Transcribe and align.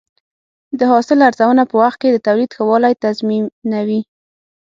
د 0.79 0.81
حاصل 0.91 1.17
ارزونه 1.29 1.63
په 1.69 1.75
وخت 1.81 1.97
کې 2.01 2.09
د 2.11 2.17
تولید 2.27 2.49
ښه 2.55 2.63
والی 2.69 2.93
تضمینوي. 3.03 4.01